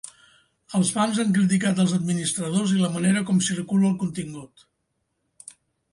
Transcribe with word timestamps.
Els 0.79 0.91
fans 0.95 1.19
han 1.23 1.35
criticat 1.35 1.81
els 1.83 1.93
administradors 1.99 2.73
i 2.77 2.81
la 2.87 2.91
manera 2.97 3.23
com 3.31 3.45
circula 3.51 3.91
el 3.93 3.97
contingut. 4.05 4.69